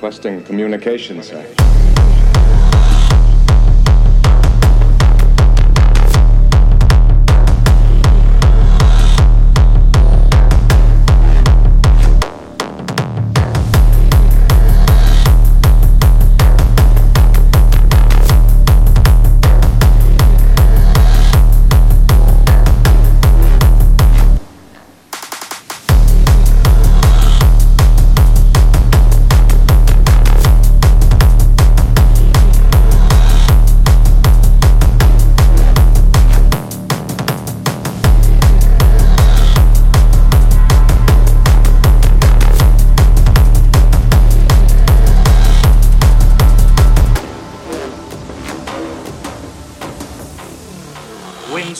[0.00, 1.22] Requesting communication,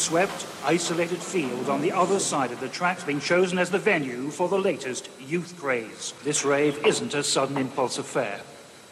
[0.00, 4.30] Windswept, isolated field on the other side of the tracks being chosen as the venue
[4.30, 6.14] for the latest youth craze.
[6.24, 8.40] This rave isn't a sudden impulse affair.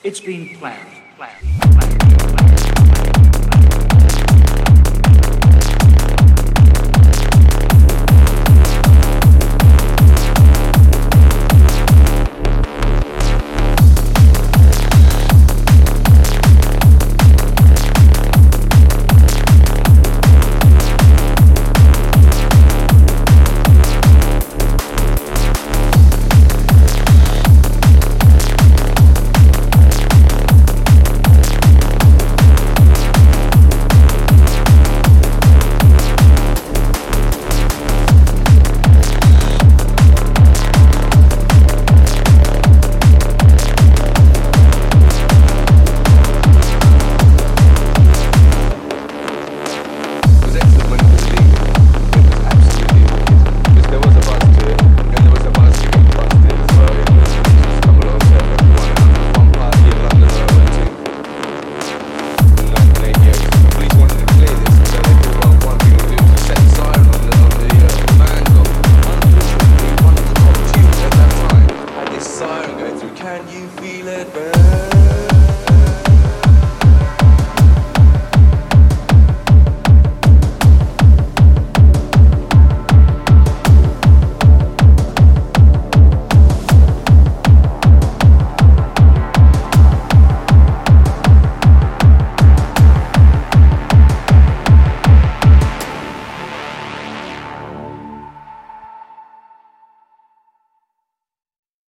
[0.05, 1.88] It's been planned, planned, planned.